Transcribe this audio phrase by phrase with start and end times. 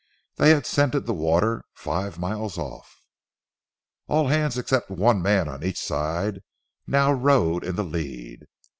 [0.37, 3.01] They had scented the water five miles off.
[4.07, 6.41] "All hands except one man on each side
[6.87, 8.47] now rode in the lead.